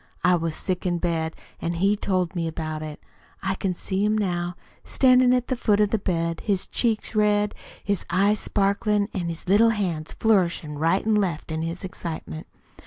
I 0.23 0.33
was 0.35 0.55
sick 0.55 0.87
in 0.87 0.97
bed, 0.97 1.35
an' 1.61 1.73
he 1.73 1.95
told 1.95 2.35
me 2.35 2.47
about 2.47 2.81
it. 2.81 2.99
I 3.43 3.53
can 3.53 3.75
see 3.75 4.03
him 4.03 4.17
now, 4.17 4.55
standin' 4.83 5.31
at 5.31 5.47
the 5.47 5.55
foot 5.55 5.79
of 5.79 5.91
the 5.91 5.99
bed, 5.99 6.39
his 6.39 6.65
cheeks 6.65 7.13
red, 7.13 7.53
his 7.83 8.03
eyes 8.09 8.39
sparklin' 8.39 9.09
an' 9.13 9.29
his 9.29 9.47
little 9.47 9.69
hands 9.69 10.13
flourishin' 10.13 10.79
right 10.79 11.05
an' 11.05 11.13
left 11.13 11.51
in 11.51 11.61
his 11.61 11.83
excitement. 11.83 12.47